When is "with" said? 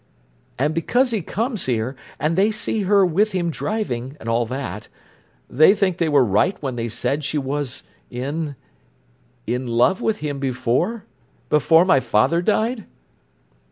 3.05-3.33, 10.01-10.17